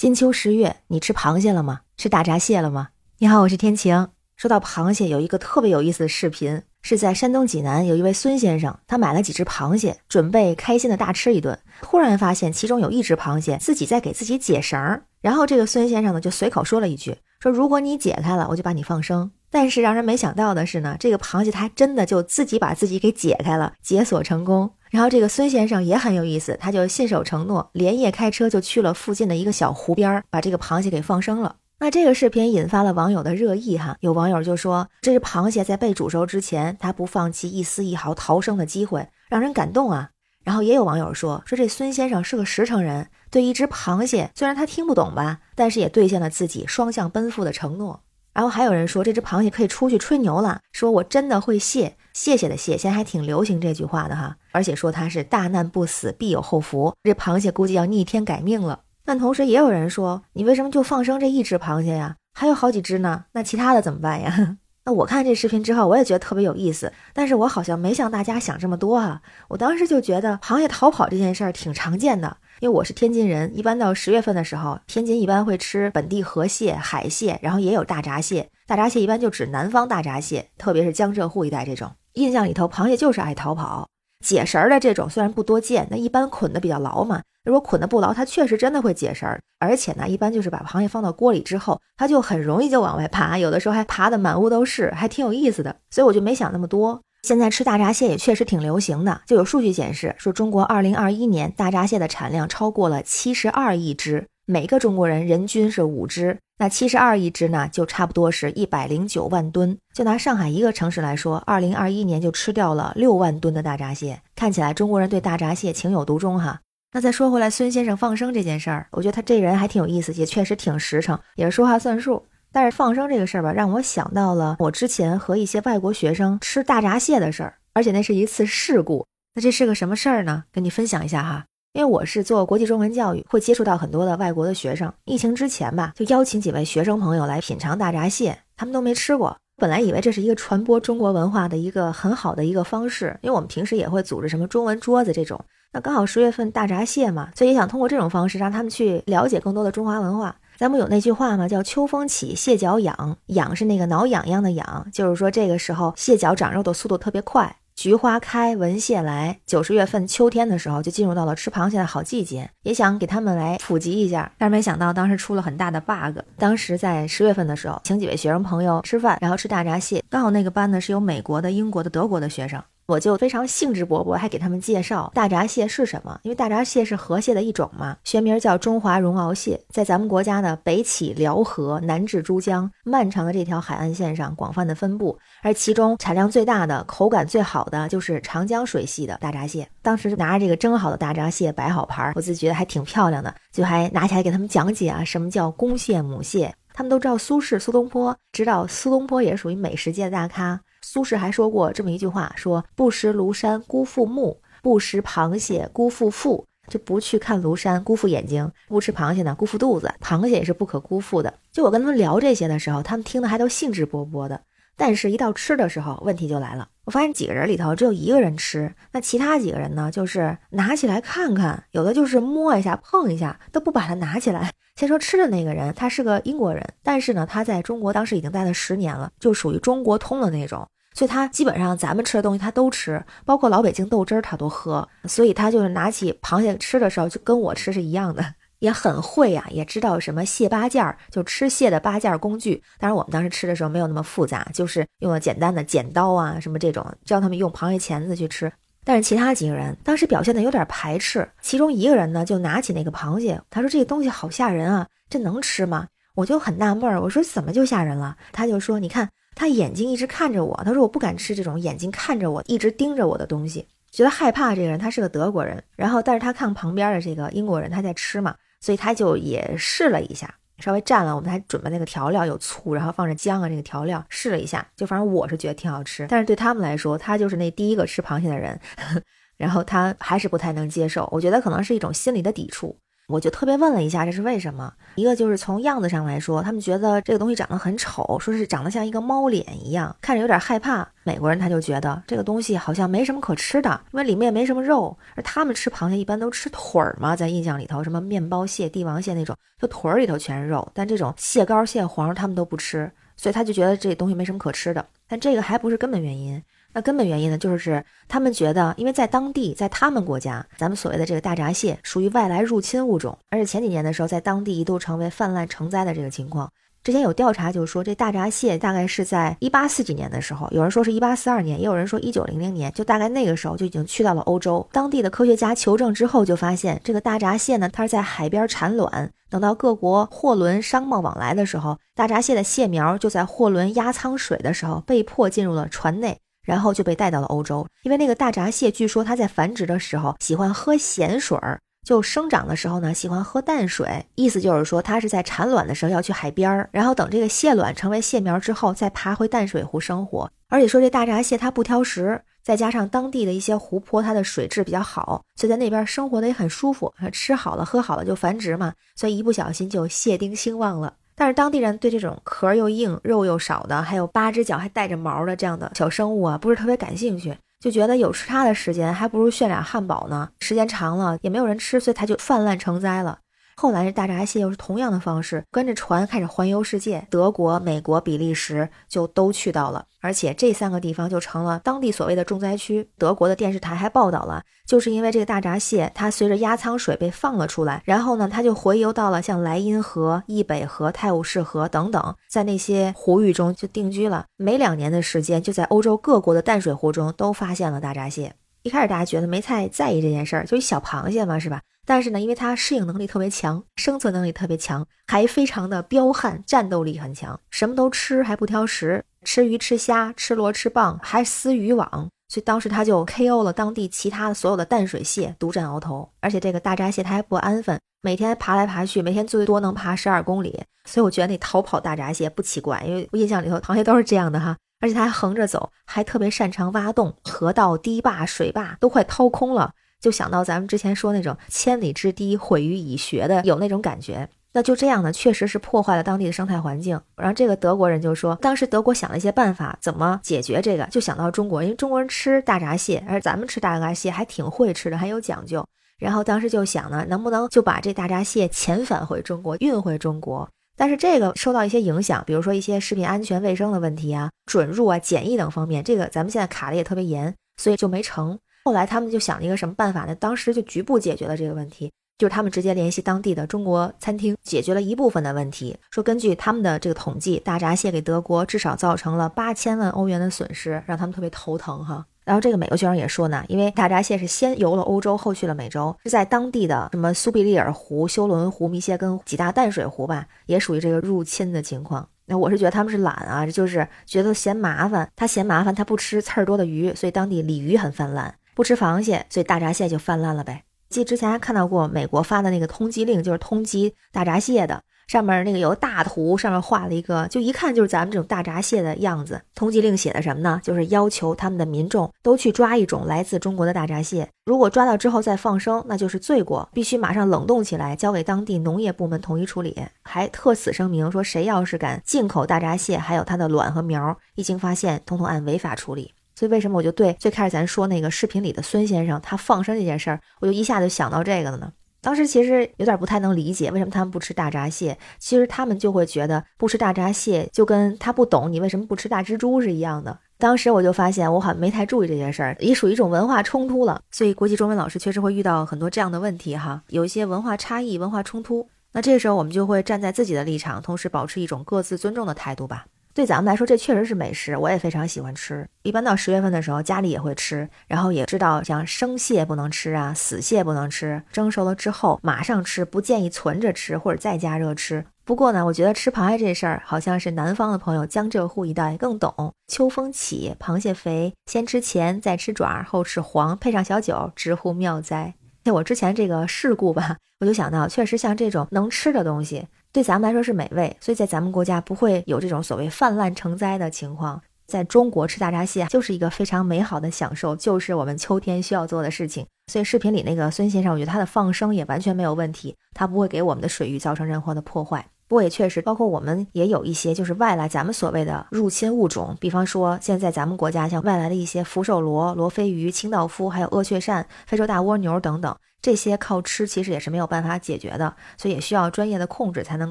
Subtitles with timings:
[0.00, 1.82] 金秋十月，你吃螃蟹了吗？
[1.98, 2.88] 吃大闸蟹了吗？
[3.18, 4.08] 你好，我是天晴。
[4.34, 11.58] 说到螃蟹，有一个特别有意思的视频，是在山东济南，有一位孙先生，他买了几只螃蟹，准备开心的大吃一顿。
[11.82, 24.70] 突然发现其中有一只螃蟹自己在给自己解绳儿，然后这个孙先生呢就随口说了一句：“说如果你解开了，我就把你放生。”但是让人没想到的是呢，这个螃蟹它真的就自己把自己给解开了，解锁成功。
[24.90, 31.56] 然后这个孙先生也很有意思，他就信守承诺，连夜开车就去了附近的一个小湖边儿，把这个螃蟹给放生了。
[31.78, 40.10] 那这个视频引发了网友的热议哈，有网友就说，这只螃蟹在被煮熟之前，它不放弃一丝一毫逃生的机会，让人感动啊。
[40.42, 48.02] 然后也有网友说，说这孙先生是个实诚人，对一只螃蟹，虽然他听不懂吧，但是也兑现了自己双向奔赴的承诺。
[48.32, 54.36] 然后还有人说，这只螃蟹可以出去吹牛了，说我真的会谢，谢谢的谢，现在还挺流行这句话的哈。
[54.52, 58.80] 而且说它是大难不死，必有后福，这螃蟹估计要逆天改命了。
[59.04, 62.16] 但同时也有人说，你为什么就放生这一只螃蟹呀？
[62.32, 64.56] 还有好几只呢，那其他的怎么办呀？
[64.86, 69.20] 那我看这视频之后，我也觉得特别有意思，但是我好像没像大家想这么多哈。
[69.48, 78.50] 我当时就觉得螃蟹逃跑这件事儿挺常见的，因为我是天津人，一般到十月份的时候，天津一般会吃本地河蟹、海蟹，然后也有大闸蟹。
[78.66, 81.90] 大闸蟹一般就指南方大闸蟹，特别是江浙沪一带这种。
[82.14, 83.88] 印象里头，螃蟹就是爱逃跑。
[84.22, 87.22] 解绳的这种虽然不多见，那一般捆的比较牢嘛。
[87.44, 89.26] 如果捆的不牢，它确实真的会解绳。
[89.58, 95.74] 而且呢，一般就是把螃蟹放到锅里之后，它就很容易就往外爬，有的时候还爬得满屋都是，还挺有意思的。
[95.88, 97.00] 所以我就没想那么多。
[97.22, 106.38] 现在吃大闸蟹也确实挺流行的，就有数据显示说，中国2021年大闸蟹的产量超过了72亿只，每个中国人人均是五只。
[106.58, 109.76] 那七十二亿只呢，就差不多是一百零九万吨。
[109.94, 114.20] 就拿上海一个城市来说，二零二一年就吃掉了六万吨的大闸蟹。
[114.34, 116.60] 看起来中国人对大闸蟹情有独钟哈。
[116.92, 122.26] 那再说回来，孙先生放生这件事儿，我觉得他这人还挺有意思，也确实挺实诚，也是说话算数。
[122.52, 129.06] 但是放生这个事儿吧，让我想到了我之前和一些外国学生吃大闸蟹的事儿，而且那是一次事故。
[129.34, 130.44] 那这是个什么事儿呢？
[130.52, 131.44] 跟你分享一下哈。
[131.72, 134.92] 因为我是做国际中文教育，会接触到很多的外国的学生。
[135.04, 139.36] 疫情之前吧，就邀请几位学生朋友来品尝大闸蟹，他们都没吃过。
[139.56, 145.40] 本来以为这是一个传播中国文化的一个很好的一个方式，因为我们平时也会组织什么中文桌子这种。
[145.72, 150.34] 那刚好十月份大闸蟹嘛，所以也想通过这种方式让他们去了解更多的中华文化。
[150.60, 157.56] 咱们有那句话吗，叫秋风起，蟹脚痒，痒是那个挠痒痒的痒，就是说这个时候蟹脚长肉的速度特别快。
[157.74, 159.40] 菊花开，闻蟹来。
[159.46, 166.18] 九十月份秋天的时候，就进入到了吃螃蟹的好季节，也想给他们来普及一下，但是没想到当时出了很大的 bug。
[166.36, 172.62] 当时在十月份的时候，请几位学生朋友吃饭，然后吃大闸蟹，刚好那个班呢是有美国的、英国的、德国的学生。
[172.90, 176.18] 我就非常兴致勃勃，还给他们介绍大闸蟹是什么。
[176.24, 185.16] 因为大闸蟹是河蟹的一种嘛，学名叫中华绒螯蟹，在咱们国家的北起辽河，南至珠江，漫长的这条海岸线上广泛的分布。
[185.40, 189.68] 而其中产量最大的、口感最好的就是长江水系的大闸蟹。
[189.82, 196.52] 当时拿着这个蒸好的大闸蟹摆好盘，我自己觉得还挺漂亮的，就还拿起来给他们讲解啊，什么叫公蟹、母蟹。
[196.72, 200.58] 他们都知道苏轼、苏东坡，知道苏东坡也是属于美食界的大咖。
[200.92, 206.44] 苏轼还说过这么一句话：说不食庐山辜负目，不食螃蟹辜负腹。
[206.66, 209.94] 就不去看庐山，辜负眼睛；不吃螃蟹呢，辜负肚子。
[210.00, 211.32] 螃蟹也是不可辜负的。
[211.52, 214.40] 就我跟他们聊这些的时候，他们听的还都兴致勃勃的。
[214.76, 216.66] 但是，一到吃的时候，问题就来了。
[216.84, 224.50] 我发现几个人里头只有一个人吃，那其他几个人呢，就是拿起来看看，有的就是摸一下、碰一下，都不把它拿起来。
[224.74, 230.66] 先说吃的那个人，他是个英国人，但是呢，他在中国当时已经待了十年了，就属于中国通的那种。
[230.92, 234.86] 所以他基本上咱们吃的东西他都吃，包括老北京豆汁儿他都喝。
[235.04, 238.24] 所以他就是拿起螃蟹吃的时候，就跟我吃是一样的，
[238.58, 242.60] 也很会呀，也知道什么蟹八件儿，就吃蟹的八件工具。
[242.78, 248.50] 当然我们当时吃的时候没有那么复杂，就是用了简单的剪刀啊什么这种，教他们用螃蟹钳子去吃。
[248.82, 255.86] 但是其他几个人当时表现的有点排斥，其中一个人呢就拿起那个螃蟹，他说这个东西好吓人啊，这能吃吗？
[256.16, 258.16] 我就很纳闷儿，我说怎么就吓人了？
[258.32, 259.08] 他就说你看。
[259.40, 264.54] 他眼睛一直看着我，他说我不敢吃这种眼睛看着我、一直盯着我的东西，觉得害怕。
[264.54, 278.60] 这个人他是个德国人，然后但是他看旁边的这个英国人他在吃嘛，所以他就也试了一下，稍微蘸了，我们还准备那个调料有醋，然后放着姜啊这个调料试了一下，就反正我是觉得挺好吃，但是对他们来说，他就是那第一个吃螃蟹的人，
[279.38, 282.76] 然后他还是不太能接受，我觉得可能是一种心理的抵触。
[283.10, 284.72] 我就特别问了一下，这是为什么？
[284.94, 290.88] 一个就是从样子上来说，他们觉得这个东西长得很丑，说是长得像一个猫脸一样，看着有点害怕。
[291.02, 294.96] 美国人他就觉得这个东西好像没什么可吃的，因为里面也没什么肉。
[295.16, 300.66] 而他们吃螃蟹一般都吃腿儿嘛，在印象里头，什么面包蟹、帝王蟹那种，就腿儿里头全是肉。
[300.72, 304.86] 但这种蟹膏、蟹黄他们都不吃，所以他就觉得这东西没什么可吃的。
[305.08, 306.40] 但这个还不是根本原因。
[306.72, 316.50] 那根本原因呢，就是他们觉得，因为在当地，在他们国家，咱们所谓的这个大闸蟹属于外来入侵物种，而且前几年的时候，在当地一度成为泛滥成灾的这个情况。
[316.82, 324.66] 之前有调查就说，这大闸蟹大概是在一八四几年的时候，有人说是一八四二年，也有人说一九零零年，就大概那个时候就已经去到了欧洲。
[324.72, 336.18] 当地的科学家求证之后，就发现这个大闸蟹呢，它是在海边产卵，等到各国货轮商贸往来的时候，大闸蟹的蟹苗就在货轮压舱水的时候被迫进入了船内。
[336.44, 350.30] 然后就被带到了欧洲，因为那个大闸蟹据说它在繁殖的时候喜欢喝咸水儿，就生长的时候呢喜欢喝淡水，意思就是说它是在产卵的时候要去海边儿，然后等这个蟹卵成为蟹苗之后再爬回淡水湖生活。
[350.48, 360.94] 而且说这大闸蟹它不挑食，再加上当地的一些湖泊它的水质比较好，所以在那边生活的也很舒服，吃好了喝好了就繁殖嘛，所以一不小心就蟹丁兴旺了。
[361.20, 370.30] 但是当地人对这种壳又硬、肉又少的，还有八只脚还带着毛的这样的小生物啊，不是特别感兴趣，就觉得有吃它的时间，还不如炫俩汉堡呢。
[370.40, 373.18] 时间长了也没有人吃，所以它就泛滥成灾了。
[373.54, 382.88] 后来这大闸蟹又是同样的方式，跟着船开始环游世界，德国、美国、比利时就都去到了，而且这三个地方就成了当地所谓的重灾区。
[382.98, 394.24] 德国的电视台还报道了，就是因为这个大闸蟹，它随着压舱水被放了出来，然后呢，它就回游到了像莱茵河、易北河、泰晤士河等等，在那些湖域中就定居了。
[394.36, 398.34] 没两年的时间，就在欧洲各国的淡水湖中都发现了大闸蟹。
[398.62, 401.62] 一开始大家觉得没太在意这件事儿，就一小螃蟹嘛，是吧？
[401.90, 412.08] 但是呢，因为它适应能力特别强，生存能力特别强，还非常的彪悍，战斗力很强，什么都吃，还不挑食，吃鱼吃虾，吃螺吃蚌，还撕渔网。
[412.28, 416.08] 所以当时他就 KO 了当地其他的所有的淡水蟹，独占鳌头。
[416.20, 420.62] 而且这个大闸蟹它还不安分，每天爬来爬去，每天最多能爬十二公里。
[420.84, 424.56] 所以我觉得那逃跑大闸蟹不奇怪，因为我印象里头螃蟹都是这样的哈。
[424.78, 429.72] 而且它还横着走，还特别擅长挖洞，河道、堤坝、水坝都快掏空了。
[430.00, 434.28] 就想到咱们之前说那种千里之堤毁于蚁穴的，有那种感觉。
[434.52, 437.00] 那就这样呢，确实是破坏了当地的生态环境。
[437.16, 440.84] 然后这个德国人就说，当时德国想了一些办法，怎么解决这个？
[440.86, 445.64] 就想到中国，因为中国人吃大闸蟹，而咱们吃大闸蟹还挺会吃的，还有讲究。
[446.00, 450.48] 然后当时就想呢，能不能就把这大闸蟹遣返回中国，运回中国？
[450.76, 458.36] 但是这个受到一些影响，比如说一些食品安全卫生的问题啊、准入啊、检疫等方面，这个咱们现在卡的也特别严，所以就没成。
[458.70, 460.14] 后来他们就想了一个什么办法呢？
[460.14, 465.76] 当时就局部解决了这个问题，就是他们直接联系当地的中国餐厅，解决了一部分的问题。
[465.90, 472.06] 说根据他们的这个统计，大闸蟹给德国至少造成了八千万欧元的损失，让他们特别头疼哈。
[472.24, 482.08] 然后这个美国学生也说呢，因为大闸蟹是先游了欧洲，后去了美洲，是在当地的什么苏必利尔湖、休伦湖、密歇根几大淡水湖吧，也属于这个入侵的情况。
[482.26, 488.32] 那我是觉得他们是懒啊，就是觉得嫌麻烦，他嫌麻烦，他不吃刺儿多的鱼，所以当地鲤鱼很泛滥。
[488.60, 490.64] 不吃螃蟹，所以大闸蟹就泛滥了呗。
[490.90, 499.40] 记之前还看到过美国发的那个通缉令，就是通缉大闸蟹的，上面那个有大图，上面画了一个，就一看就是咱们这种大闸蟹的样子。
[499.54, 500.60] 通缉令写的什么呢？
[500.62, 509.74] 就是要求他们的民众都去抓一种来自中国的大闸蟹，如果抓到之后再放生，那就是罪过，必须马上冷冻起来，交给当地农业部门统一处理。
[510.02, 516.12] 还特此声明说，谁要是敢进口大闸蟹，还有它的卵和苗，一经发现，统统按违法处理。
[516.40, 521.70] 所以为什么我就对最开始咱说那个视频里的孙先生他放生这件事儿，我就一下就想到这个了呢？
[522.00, 530.18] 当时其实有点不太能理解为什么他们不吃大闸蟹，其实他们就会觉得不吃大闸蟹就跟他不懂你为什么不吃大蜘蛛是一样的。
[530.38, 534.00] 当时我就发现我好像没太注意这件事儿，也属于一种文化冲突了。
[534.10, 538.66] 所以国际中文老师确实会遇到很多这样的问题哈，有一些文化差异、文化冲突。
[538.92, 542.86] 那这时候我们就会站在自己的立场，同时保持一种各自尊重的态度吧。
[543.12, 545.66] 对咱们来说，这确实是美食，我也非常喜欢吃。
[545.82, 555.04] 一般到十月份的时候，家里也会吃，然后也知道像生蟹不能吃啊，死蟹不能吃，蒸熟了之后马上吃，不建议存着吃或者再加热吃。
[555.24, 559.52] 不过呢，我觉得吃螃蟹这事儿，好像是南方的朋友江浙沪一带更懂。
[559.68, 565.34] 秋风起，螃蟹肥，先吃前，再吃爪，后吃黄，配上小酒，直呼妙哉。
[565.64, 569.66] 像我之前这个事故吧，我就想到，确实像这种能吃的东西。
[569.92, 574.40] 对咱们来说是美味，所以在咱们国家不会有这种所谓泛滥成灾的情况。
[574.66, 579.44] 在中国吃大闸蟹就是一个非常美好的享受，就是我们秋天需要做的事情。
[579.66, 585.04] 所以视频里那个孙先生，我觉得他的放生也完全没有问题，他不会给我们的水域造成任何的破坏。
[585.26, 599.90] 不过也确实，包括我们也有一些就是外来咱们所谓的入侵物种，比方说现在咱们国家像外来的一些福寿螺、罗非鱼、清道夫，还有鳄雀鳝、非洲大蜗牛等等，这些靠吃其实也是没有办法解决的，所以也需要专业的控制才能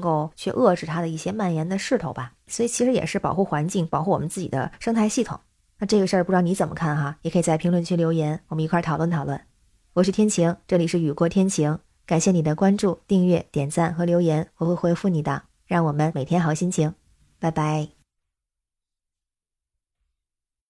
[0.00, 2.32] 够去遏制它的一些蔓延的势头吧。
[2.46, 5.38] 所以其实也是保护环境，保护我们自己的生态系统。
[5.78, 7.16] 那这个事儿不知道你怎么看哈？
[7.22, 9.40] 也可以在评论区留言，我们一块儿讨论讨论。
[9.94, 15.42] 我是天晴，这里是雨过天晴，感谢你的关注、订阅、点赞和留言，我会回复你的。
[15.66, 16.94] 让我们每天好心情，
[17.38, 17.99] 拜拜。